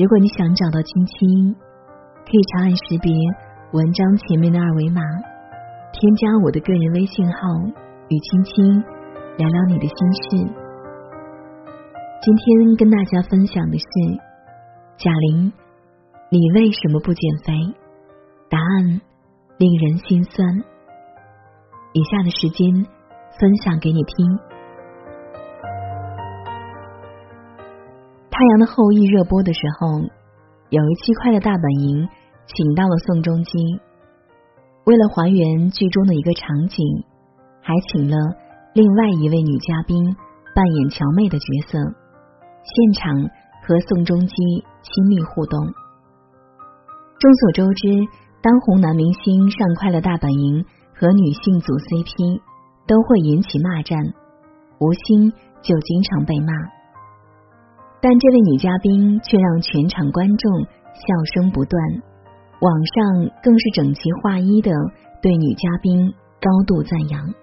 [0.00, 1.54] 如果你想找到青青，
[2.24, 3.12] 可以长按识别
[3.72, 5.02] 文章前面的二维码。
[5.92, 7.38] 添加我的个人微信号，
[8.08, 8.80] 与青青
[9.36, 10.30] 聊聊你的心事。
[12.22, 13.84] 今天跟大家分享的是
[14.96, 15.52] 贾玲，
[16.30, 17.52] 你为什么不减肥？
[18.48, 19.02] 答案
[19.58, 20.48] 令人心酸。
[21.92, 22.72] 以下的时间
[23.38, 24.26] 分享给你听。
[28.40, 30.00] 《太阳的后裔》热播的时候，
[30.72, 32.08] 有一期《快乐大本营》
[32.48, 33.52] 请到了宋仲基。
[34.88, 36.80] 为了还原剧中的一个场景，
[37.60, 38.16] 还请了
[38.72, 40.16] 另外一位女嘉宾
[40.56, 41.76] 扮演乔妹的角色，
[42.64, 43.12] 现场
[43.60, 44.32] 和宋仲基
[44.88, 45.60] 亲密互动。
[47.20, 48.08] 众所周知，
[48.40, 50.64] 当红男明星上《快乐大本营》
[50.96, 52.40] 和女性组 CP，
[52.88, 54.00] 都会引起骂战，
[54.80, 55.28] 吴昕
[55.60, 56.79] 就经常被骂。
[58.02, 60.62] 但这位女嘉宾却让全场观众
[60.94, 61.02] 笑
[61.34, 61.82] 声不断。
[62.60, 64.70] 网上更是整齐划一的
[65.22, 67.34] 对女嘉宾高度赞扬，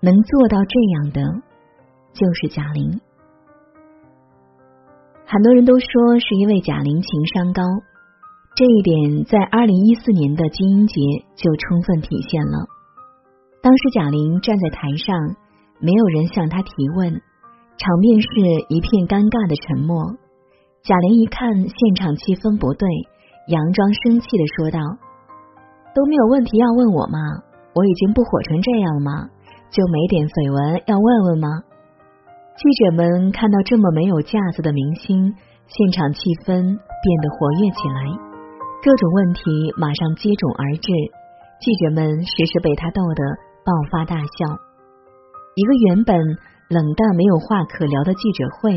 [0.00, 1.22] 能做到这样的
[2.12, 3.00] 就是贾玲。
[5.24, 7.62] 很多人都说是因为贾玲情商高，
[8.54, 11.00] 这一点在二零一四年的金鹰节
[11.36, 12.66] 就充分体现了。
[13.62, 15.36] 当时贾玲站在台上，
[15.78, 17.22] 没有人向她提问，
[17.78, 18.28] 场面是
[18.68, 20.16] 一片尴尬的沉默。
[20.82, 22.88] 贾玲一看现场气氛不对。
[23.50, 24.78] 佯装生气的说道
[25.98, 27.18] ：“都没有问题要问我吗？
[27.74, 29.34] 我已经不火成这样了吗？
[29.66, 31.50] 就没点绯闻要问问吗？”
[32.54, 35.34] 记者们看到这么没有架子的明星，
[35.66, 37.98] 现场气氛变得活跃起来，
[38.78, 39.42] 各种问题
[39.74, 40.86] 马上接踵而至，
[41.58, 43.22] 记者们时时被他逗得
[43.66, 44.54] 爆发大笑。
[45.58, 46.14] 一个原本
[46.72, 48.72] 冷淡没有话可聊的记者会，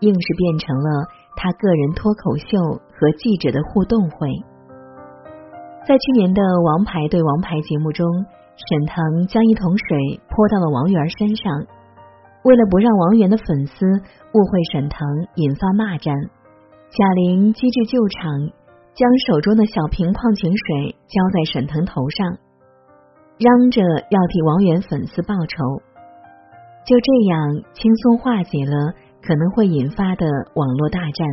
[0.00, 0.88] 硬是变成了。
[1.36, 4.26] 他个人脱口秀和记者的互动会，
[5.86, 8.08] 在去年的《王牌对王牌》节目中，
[8.56, 11.44] 沈腾将一桶水泼到了王源身上。
[12.40, 13.84] 为了不让王源的粉丝
[14.32, 15.04] 误会沈腾，
[15.36, 16.16] 引发骂战，
[16.88, 18.32] 贾玲机智救场，
[18.96, 22.40] 将手中的小瓶矿泉水浇在沈腾头上，
[23.36, 25.84] 嚷着要替王源粉丝报仇。
[26.86, 28.94] 就这样轻松化解了。
[29.26, 30.24] 可能会引发的
[30.54, 31.26] 网络大战，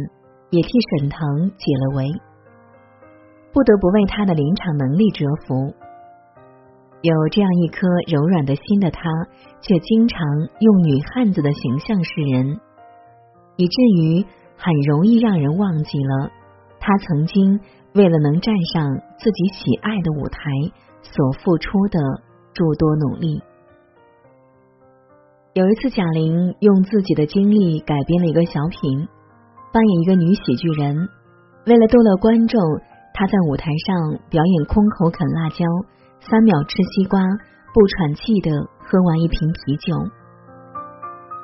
[0.50, 1.20] 也替沈腾
[1.60, 2.12] 解了围。
[3.54, 5.76] 不得不为他的临场能力折服。
[7.04, 9.04] 有这样一颗柔软的心的他，
[9.62, 10.20] 却经常
[10.60, 12.60] 用女汉子的形象示人，
[13.58, 14.26] 以至于
[14.58, 16.32] 很容易让人忘记了
[16.80, 17.60] 他曾经
[17.94, 20.40] 为了能站上自己喜爱的舞台
[21.04, 22.00] 所付出的
[22.56, 23.44] 诸多努力。
[25.54, 29.08] 有一次，贾玲用自己的经历改编了一个小品，
[29.72, 30.98] 扮演一个女喜剧人。
[31.68, 32.60] 为了逗乐观众，
[33.14, 35.64] 她在舞台上表演空口啃辣椒、
[36.22, 37.22] 三秒吃西瓜、
[37.72, 38.50] 不喘气的
[38.80, 39.94] 喝完一瓶啤酒。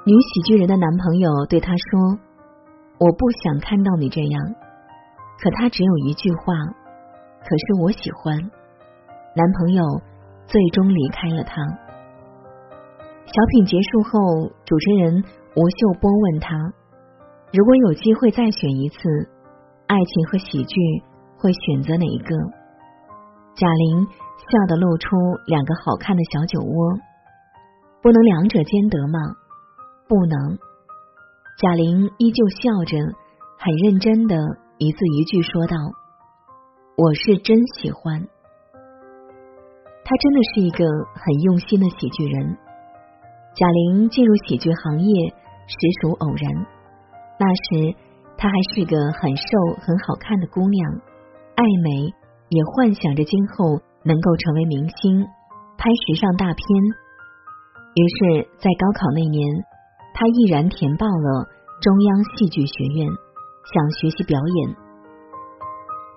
[0.07, 2.17] 女喜剧人的男朋友对她说
[2.97, 4.41] ：“我不想看到你这样。”
[5.37, 6.55] 可她只有一句话
[7.45, 8.35] ：“可是我喜欢。”
[9.37, 9.83] 男朋友
[10.47, 11.61] 最终离开了她。
[13.29, 15.23] 小品结束后，主持人
[15.55, 16.73] 吴秀波问他
[17.53, 18.97] ：“如果有机会再选一次，
[19.85, 20.75] 爱情和喜剧
[21.37, 22.35] 会选择哪一个？”
[23.53, 26.97] 贾玲笑得露出两个好看的小酒窝。
[28.01, 29.19] 不能两者兼得吗？
[30.07, 30.57] 不能。
[31.61, 32.97] 贾玲依旧笑着，
[33.59, 34.35] 很认真的
[34.79, 35.75] 一字一句说道
[36.97, 38.27] ：“我是真喜欢。”
[40.03, 40.83] 他真的是一个
[41.13, 42.57] 很用心的喜剧人。
[43.55, 45.29] 贾玲进入喜剧行业
[45.67, 46.65] 实属偶然，
[47.39, 47.95] 那时
[48.37, 49.45] 她还是个很瘦
[49.81, 50.91] 很好看的姑娘，
[51.55, 52.13] 爱美，
[52.49, 55.25] 也幻想着今后能够成为明星，
[55.77, 56.63] 拍时尚大片。
[57.95, 59.43] 于是，在高考那年，
[60.13, 61.45] 她毅然填报了
[61.81, 63.07] 中央戏剧学院，
[63.73, 64.75] 想学习表演。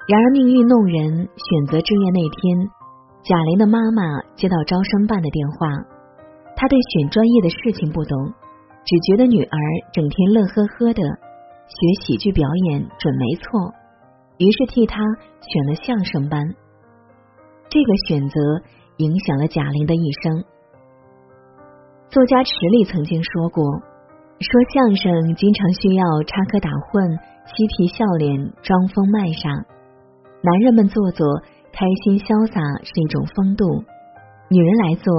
[0.06, 2.70] 然而命运弄人，选择志愿那天，
[3.24, 5.91] 贾玲的妈妈接到招生办的电话。
[6.62, 8.16] 他对选专业的事情不懂，
[8.86, 9.58] 只觉得女儿
[9.92, 13.74] 整天乐呵呵的，学喜剧表演准没错，
[14.38, 15.02] 于是替他
[15.40, 16.40] 选了相声班。
[17.68, 18.40] 这个选择
[18.98, 20.44] 影响了贾玲的一生。
[22.08, 23.64] 作家池莉曾经说过
[24.38, 29.50] ：“说相声经常需要插科打诨、嬉皮笑脸、装疯卖傻。
[30.44, 31.26] 男人们做作、
[31.72, 33.82] 开心潇洒是一种风度，
[34.48, 35.12] 女人来做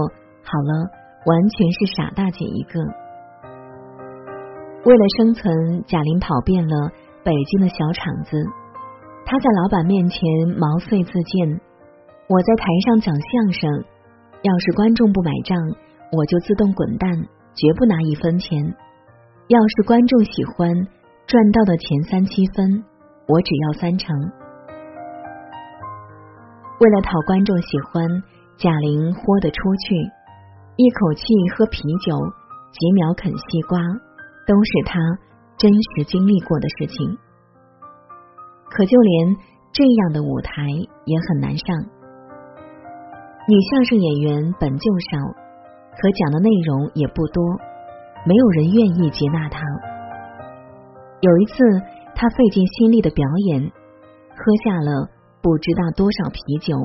[0.47, 2.79] 好了，完全是傻大姐一个。”
[4.85, 6.91] 为了生存，贾玲跑遍了
[7.23, 8.37] 北京的小场子。
[9.25, 10.19] 她在老板面前
[10.59, 11.61] 毛遂自荐
[12.27, 13.85] ：“我在台上讲相声，
[14.41, 15.57] 要是观众不买账。”
[16.15, 17.09] 我就自动滚蛋，
[17.55, 18.61] 绝不拿一分钱。
[19.47, 20.69] 要是观众喜欢，
[21.25, 22.83] 赚到的钱三七分，
[23.27, 24.15] 我只要三成。
[26.79, 28.05] 为了讨观众喜欢，
[28.57, 29.95] 贾玲豁得出去，
[30.75, 31.21] 一口气
[31.55, 32.17] 喝啤酒，
[32.71, 33.77] 几秒啃西瓜，
[34.47, 34.99] 都是他
[35.55, 37.15] 真实经历过的事情。
[38.71, 39.37] 可就连
[39.71, 40.65] 这样的舞台
[41.05, 41.77] 也很难上，
[43.47, 45.19] 女相声演员本就少。
[45.95, 47.43] 可讲的内容也不多，
[48.25, 49.61] 没有人愿意接纳他。
[51.21, 51.53] 有一次，
[52.15, 55.07] 他费尽心力的表演，喝下了
[55.43, 56.75] 不知道多少啤酒，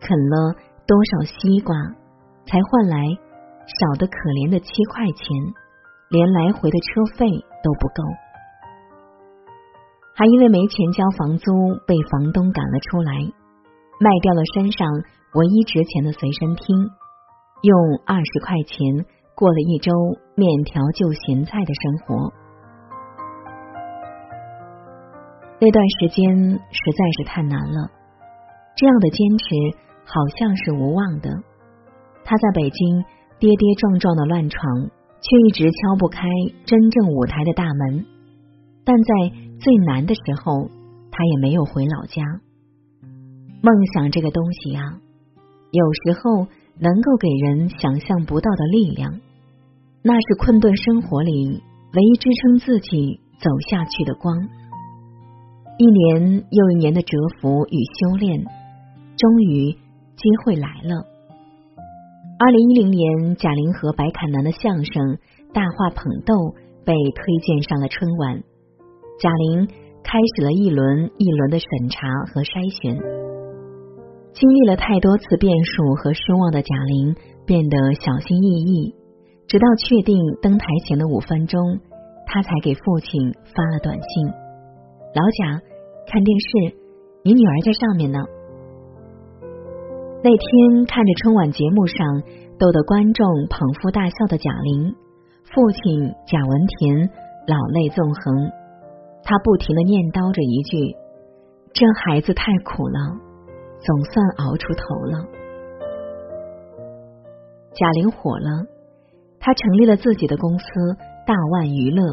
[0.00, 1.76] 啃了多少西瓜，
[2.46, 2.96] 才换来
[3.66, 5.26] 少的可怜的七块钱，
[6.10, 7.26] 连来回的车费
[7.62, 8.02] 都不够。
[10.14, 11.48] 还因为没钱交房租，
[11.86, 13.12] 被房东赶了出来，
[14.00, 14.84] 卖掉了身上
[15.34, 16.90] 唯一值钱的随身听。
[17.62, 17.72] 用
[18.06, 19.04] 二十块钱
[19.34, 19.92] 过了一周
[20.34, 22.32] 面条就咸菜的生活，
[25.60, 26.24] 那段时间
[26.72, 27.90] 实在是太难了。
[28.76, 29.44] 这样的坚持
[30.04, 31.28] 好像是无望的。
[32.24, 33.04] 他在北京
[33.38, 34.90] 跌跌撞撞的乱闯，
[35.20, 36.28] 却一直敲不开
[36.64, 38.06] 真正舞台的大门。
[38.84, 39.14] 但在
[39.58, 40.68] 最难的时候，
[41.10, 42.22] 他也没有回老家。
[43.62, 44.82] 梦想这个东西呀，
[45.70, 46.46] 有时候。
[46.82, 49.20] 能够给人想象不到的力量，
[50.02, 51.62] 那是困顿生活里
[51.92, 54.34] 唯一支撑自己走下去的光。
[55.76, 58.42] 一年又一年的蛰伏与修炼，
[59.14, 61.04] 终于机会来了。
[62.42, 65.18] 二零一零年，贾玲和白凯南的相声
[65.52, 66.32] 《大话捧逗》
[66.86, 68.40] 被推荐上了春晚，
[69.20, 69.68] 贾玲
[70.00, 72.96] 开始了一轮一轮的审查和筛选。
[74.32, 77.12] 经历了太多次变数和失望的贾玲
[77.44, 78.96] 变得小心翼翼，
[79.44, 81.60] 直到确定登台前的五分钟，
[82.24, 84.26] 她才给父亲发了短信
[85.12, 85.60] ：“老贾，
[86.08, 86.72] 看电视，
[87.20, 88.24] 你女儿在上面呢。”
[90.22, 92.22] 那天看着春晚节目上
[92.58, 94.94] 逗得观众捧腹大笑的贾玲，
[95.44, 97.08] 父亲贾文田
[97.48, 98.52] 老泪纵横，
[99.24, 100.94] 他不停的念叨着一句
[101.72, 103.16] ：“这孩子太苦了。”
[103.80, 105.24] 总算熬出头了。
[107.72, 108.66] 贾玲火了，
[109.38, 110.66] 她成立了自己的公司
[111.26, 112.04] 大万娱乐。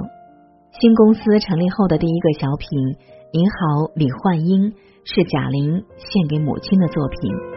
[0.79, 2.69] 新公司成立后的第一个小品
[3.33, 4.71] 《你好，李焕英》
[5.03, 7.56] 是贾玲献给母亲的作品。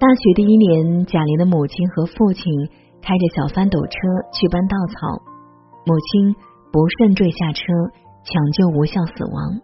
[0.00, 2.42] 大学第一年，贾玲的母亲和父亲
[3.02, 3.90] 开着小翻斗车
[4.32, 5.20] 去搬稻草，
[5.84, 6.34] 母亲
[6.72, 7.60] 不慎坠下车，
[8.24, 9.60] 抢救无效死亡。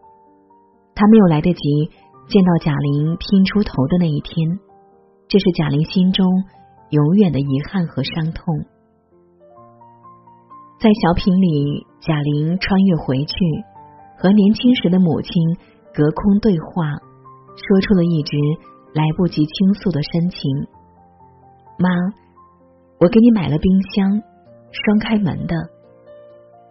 [0.95, 1.61] 她没有来得及。
[2.29, 4.59] 见到贾玲拼出头的那一天，
[5.29, 6.27] 这是贾玲心中
[6.91, 8.45] 永远的遗憾和伤痛。
[10.81, 13.35] 在小品里，贾玲穿越回去，
[14.19, 15.33] 和年轻时的母亲
[15.95, 16.99] 隔空对话，
[17.55, 18.37] 说出了一直
[18.97, 20.41] 来不及倾诉的深情。
[21.79, 21.91] 妈，
[22.99, 24.23] 我给你买了冰箱，
[24.73, 25.55] 双开门的。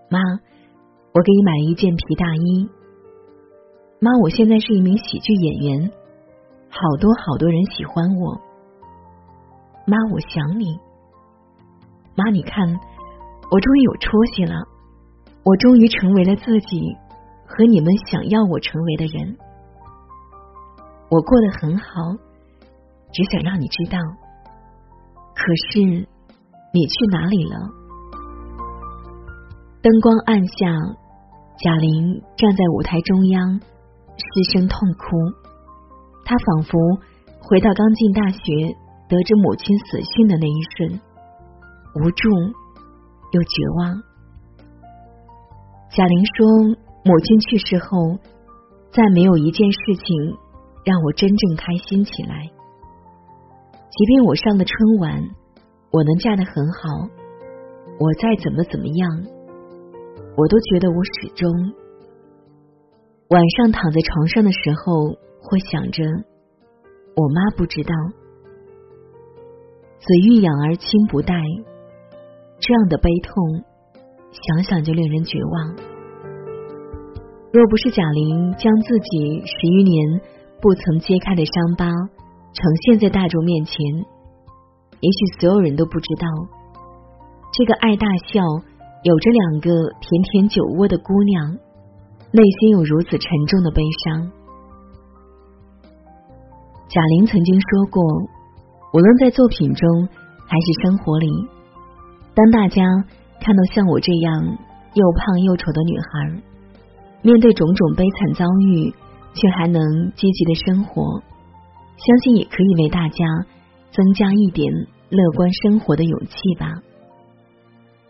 [0.10, 0.20] 妈，
[1.14, 2.68] 我给你买了一件皮大衣。
[4.00, 5.92] 妈，我现在是一名喜剧演员，
[6.68, 8.42] 好多好多人喜欢我。
[9.86, 10.80] 妈，我想你。
[12.16, 12.68] 妈，你看，
[13.52, 14.56] 我终于有出息了，
[15.44, 16.98] 我终于成为了自己
[17.46, 19.38] 和你们想要我成为的人。
[21.10, 21.86] 我过得很好，
[23.12, 23.98] 只想让你知道。
[25.36, 25.80] 可是
[26.74, 27.58] 你去哪里了？
[29.82, 30.66] 灯光暗下，
[31.64, 33.60] 贾玲站在舞台中央。
[34.18, 35.06] 失声痛哭，
[36.24, 36.80] 她仿佛
[37.42, 38.76] 回到刚进大学
[39.10, 41.02] 得知母亲死讯的那一瞬，
[41.96, 42.30] 无助
[43.32, 44.02] 又绝望。
[45.90, 46.46] 贾玲说
[47.04, 48.18] ：“母亲去世后，
[48.92, 50.38] 再没有一件事情
[50.86, 52.50] 让我真正开心起来。
[53.90, 55.22] 即便我上了春晚，
[55.92, 57.10] 我能嫁得很好，
[58.00, 59.10] 我再怎么怎么样，
[60.38, 61.50] 我都觉得我始终
[63.30, 65.10] 晚上躺在床上的时候
[65.42, 66.04] 会想着，
[67.16, 67.94] 我妈不知道，
[69.98, 71.34] 子欲养而亲不待，
[72.60, 73.64] 这样的悲痛，
[74.32, 75.76] 想想就令人绝望。
[77.54, 80.22] 若不是贾玲将自己十余年
[80.66, 83.78] 不曾揭开的伤疤呈现在大众面前，
[85.00, 86.26] 也许所有人都不知道，
[87.54, 88.42] 这个爱大笑。
[89.04, 89.70] 有着两个
[90.02, 91.52] 甜甜酒窝的姑娘，
[92.32, 94.32] 内心有如此沉重的悲伤。
[96.90, 98.02] 贾玲曾经说过，
[98.92, 100.08] 无论在作品中
[100.48, 101.30] 还是生活里，
[102.34, 102.82] 当大家
[103.40, 104.58] 看到像我这样
[104.96, 106.42] 又胖又丑的女孩，
[107.22, 108.92] 面对种种悲惨遭遇，
[109.36, 111.22] 却还能积极的生活，
[111.98, 113.26] 相信也可以为大家
[113.92, 114.74] 增加一点
[115.10, 116.82] 乐观生活的勇气吧。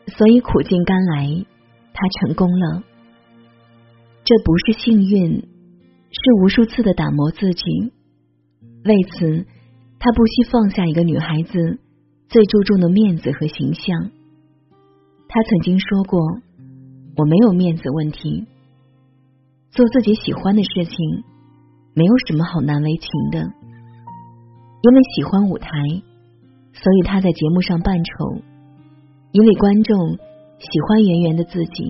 [0.07, 1.45] 所以苦尽甘来，
[1.93, 2.83] 他成功了。
[4.23, 5.41] 这不是幸运，
[6.11, 7.91] 是无数次的打磨自己。
[8.83, 9.45] 为此，
[9.99, 11.79] 他不惜放下一个女孩子
[12.29, 14.11] 最注重的面子和形象。
[15.27, 16.19] 他曾经说过
[17.17, 18.45] ：“我没有面子问题，
[19.75, 20.95] 做自己喜欢的事情，
[21.93, 23.39] 没有什么好难为情的。
[24.81, 25.67] 因为喜欢舞台，
[26.71, 28.41] 所以他在节目上扮丑。”
[29.35, 30.15] 因为观众
[30.59, 31.83] 喜欢圆圆的自己，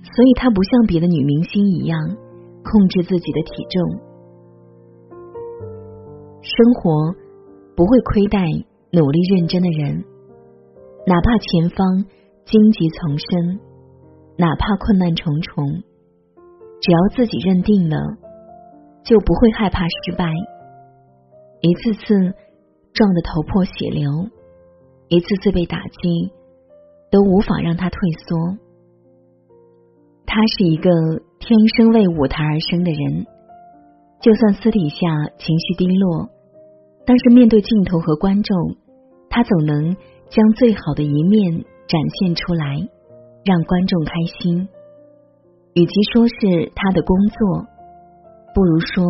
[0.00, 2.00] 所以他不像别的女明星一样
[2.64, 4.00] 控制自己的体重。
[6.40, 7.14] 生活
[7.76, 8.46] 不会亏待
[8.92, 10.02] 努力认真的人，
[11.06, 12.06] 哪怕前方
[12.46, 13.60] 荆棘丛生，
[14.38, 15.82] 哪怕困难重重，
[16.82, 17.96] 只要自己认定了，
[19.04, 20.26] 就不会害怕失败。
[21.60, 22.34] 一次次
[22.92, 24.10] 撞得头破血流。
[25.08, 26.32] 一次次被打击，
[27.10, 28.56] 都无法让他退缩。
[30.24, 30.90] 他是一个
[31.38, 33.26] 天生为舞台而生的人，
[34.22, 34.96] 就算私底下
[35.36, 36.30] 情绪低落，
[37.04, 38.76] 但是面对镜头和观众，
[39.28, 39.94] 他总能
[40.30, 41.52] 将最好的一面
[41.86, 42.76] 展现出来，
[43.44, 44.66] 让观众开心。
[45.74, 47.66] 与其说是他的工作，
[48.54, 49.04] 不如说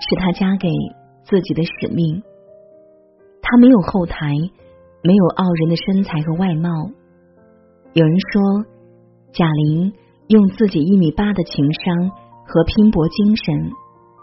[0.00, 0.68] 是他加给
[1.24, 2.22] 自己的使命。
[3.42, 4.34] 他没有后台。
[5.02, 6.68] 没有傲人的身材和外貌。
[7.92, 8.64] 有人说，
[9.32, 9.92] 贾玲
[10.26, 12.10] 用自己一米八的情商
[12.44, 13.54] 和拼搏精神，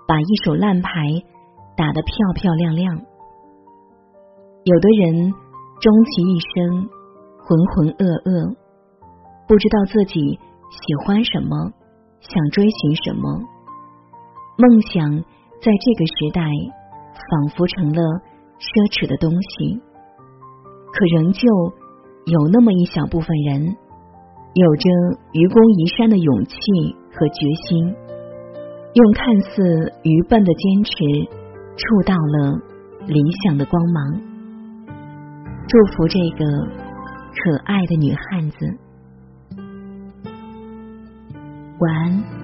[0.06, 0.92] 把一手烂牌
[1.78, 2.98] 打得漂漂亮亮。
[4.66, 5.32] 有的人
[5.80, 6.90] 终其一生
[7.40, 8.56] 浑浑噩噩，
[9.48, 10.38] 不知道自己
[10.74, 11.72] 喜欢什么，
[12.20, 13.40] 想追寻什么。
[14.58, 15.06] 梦想
[15.62, 16.42] 在这个时代
[17.30, 18.02] 仿佛成了
[18.58, 19.80] 奢侈的东西。
[20.94, 21.42] 可仍旧
[22.26, 23.66] 有那么一小部分人，
[24.54, 24.90] 有着
[25.34, 26.58] 愚公移山的勇气
[27.14, 27.94] 和决心，
[28.94, 30.94] 用看似愚笨的坚持，
[31.78, 32.58] 触到了
[33.08, 34.22] 理想的光芒。
[35.66, 38.58] 祝福这个可爱的女汉子，
[41.80, 42.43] 晚安。